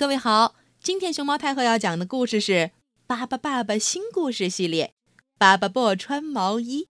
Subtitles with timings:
[0.00, 2.52] 各位好，今天熊猫太后要讲的故事是
[3.06, 4.94] 《巴巴爸爸新故事系列》，
[5.36, 6.88] 巴巴布穿毛衣。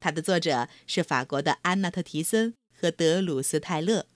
[0.00, 4.06] 它的作者是法国的安娜特·提森和德鲁斯·泰勒。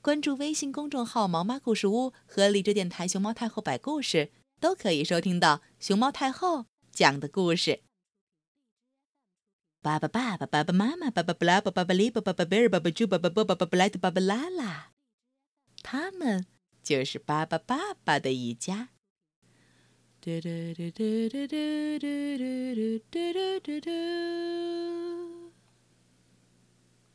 [0.00, 7.82] 关注微信公众号“毛妈故事屋”和荔枝电台“熊猫太后摆故事”，都可以收听到熊猫太后讲的故事。
[9.82, 14.92] 巴巴爸爸、巴巴妈妈、巴巴布拉、巴巴巴里、巴巴巴贝尔、巴巴猪、巴巴波、巴巴布莱特、巴巴拉拉，
[15.82, 16.46] 他们。
[16.86, 18.90] 就是巴巴爸爸的一家。
[20.20, 23.90] 嘟嘟嘟嘟嘟嘟嘟嘟嘟嘟嘟。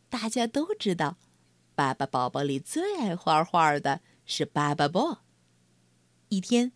[0.09, 1.17] 大家都知道，
[1.73, 5.19] 巴巴宝宝里最爱画画的是巴巴布。
[6.27, 6.73] 一天，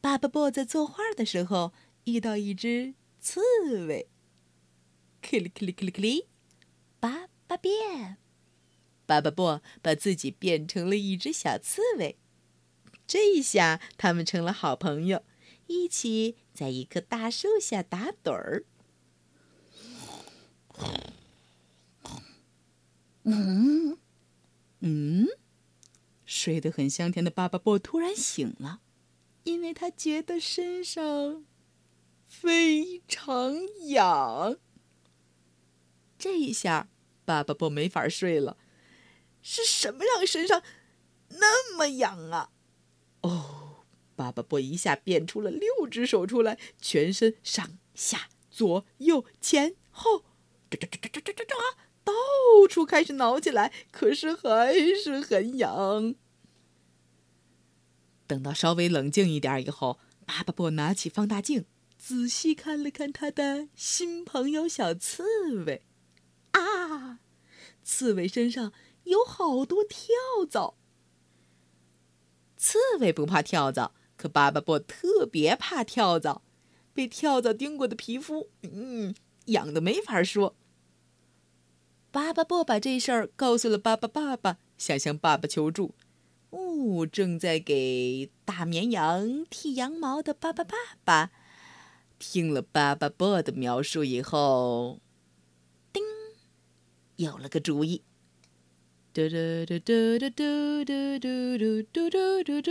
[0.00, 3.42] 巴巴布在作画的时候遇到一只刺
[3.84, 4.08] 猬，
[5.20, 6.28] 克里克里克里克里，
[6.98, 8.16] 巴巴变，
[9.04, 12.16] 巴巴布把自己变成了一只小刺猬。
[13.08, 15.24] 这一下，他们成了好朋友，
[15.66, 18.64] 一起在一棵大树下打盹儿。
[23.24, 23.96] 嗯
[24.80, 25.26] 嗯，
[26.26, 28.82] 睡得很香甜的巴巴布突然醒了，
[29.44, 31.46] 因为他觉得身上
[32.26, 34.58] 非常痒。
[36.18, 36.88] 这一下，
[37.24, 38.58] 巴巴布没法睡了。
[39.40, 40.62] 是什么让身上
[41.30, 42.50] 那么痒啊？
[43.28, 43.84] 哦，
[44.16, 50.24] 巴巴布一下变出了六只手出来，全身上下左右前后，
[50.70, 51.56] 抓抓抓抓抓抓抓，
[52.04, 52.12] 到
[52.68, 56.14] 处开始挠起来，可是还是很痒。
[58.26, 61.64] 等到稍微冷静一点以后，巴巴布拿起放大镜，
[61.96, 65.82] 仔细看了看他的新朋友小刺猬。
[66.52, 67.20] 啊，
[67.82, 68.72] 刺猬身上
[69.04, 70.08] 有好多跳
[70.48, 70.76] 蚤。
[72.58, 76.42] 刺猬不怕跳蚤，可巴巴布特别怕跳蚤。
[76.92, 79.14] 被跳蚤叮过的皮肤，嗯，
[79.46, 80.56] 痒的没法说。
[82.10, 85.94] 巴巴布把这事儿告诉了巴巴爸爸，想向爸爸求助。
[86.50, 91.30] 哦，正在给大绵羊剃羊毛的巴巴爸爸，
[92.18, 94.98] 听了巴巴布的描述以后，
[95.92, 96.02] 叮，
[97.14, 98.02] 有了个主意。
[99.18, 102.70] 嘟嘟嘟嘟嘟嘟嘟嘟嘟嘟嘟嘟！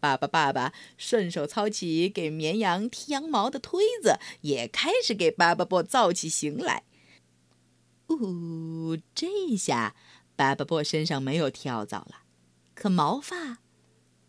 [0.00, 6.82] 爸爸爸爸顺手操起给绵羊剃羊毛的推子，也开始给巴巴布造起型来。
[8.08, 9.96] 呜，这下
[10.36, 12.24] 巴巴布身上没有跳蚤了，
[12.74, 13.60] 可毛发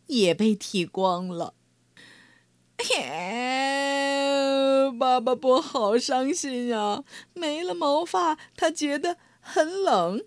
[0.07, 1.55] 也被剃光了。
[2.77, 3.03] 嘿，
[4.97, 7.03] 巴巴布好伤心呀！
[7.33, 9.17] 没了毛发，他觉得。
[9.43, 10.23] 很冷，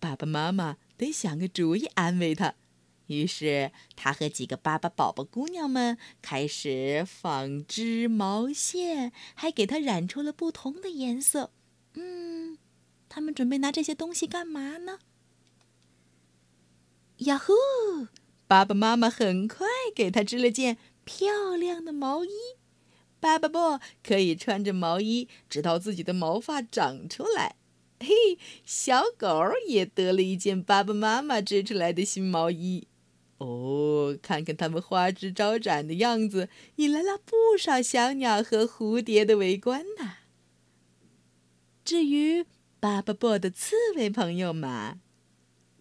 [0.00, 2.54] 爸爸妈妈得想个主意安慰他。
[3.08, 11.50] 于是，他和几个巴巴宝宝姑娘们开始纺织毛线，还给它染出了不同的颜色。
[11.92, 12.56] 嗯，
[13.10, 15.00] 他们准备拿这些东西干嘛呢？
[17.18, 17.52] 呀呼！
[18.46, 22.30] 爸爸妈妈很快给他织了件漂亮的毛衣。
[23.20, 27.56] 巴巴布可以穿着毛衣，直到自己的毛发长出来。
[28.02, 29.28] 嘿，小狗
[29.68, 32.88] 也得了一件爸爸妈妈织出来的新毛衣。
[33.38, 40.16] 哦，看看它们花枝招展的样子，引来了不少小鸟和蝴蝶的围观呢。
[41.84, 42.44] 至于
[42.78, 45.00] 巴巴布的刺猬朋友们，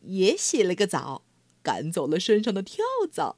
[0.01, 1.23] 也洗了个澡，
[1.61, 3.37] 赶走了身上的跳蚤。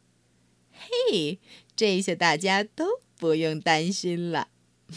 [0.71, 1.39] 嘿，
[1.75, 4.47] 这下大家都不用担心了。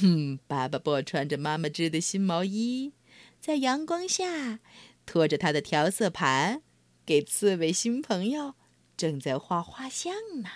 [0.01, 2.93] 哼，巴巴布穿着妈妈织的新毛衣。
[3.41, 4.61] 在阳光下，
[5.05, 6.63] 拖着他的调色盘，
[7.05, 8.55] 给刺猬新朋友
[8.97, 10.49] 正在画画像呢。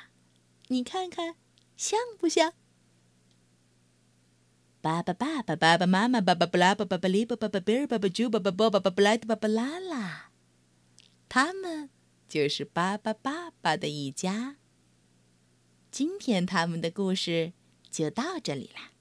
[0.69, 1.37] 你看看，
[1.77, 2.53] 像不像？
[4.81, 10.31] 爸爸、爸爸、爸爸妈妈、爸爸布拉、爸爸布里、爸爸巴贝尔、爸爸猪、爸爸波、爸爸布莱特、爸爸拉拉，
[11.29, 11.91] 他们
[12.27, 14.57] 就是巴巴爸爸的一家。
[15.91, 17.53] 今天他们的故事
[17.91, 19.00] 就到这里了。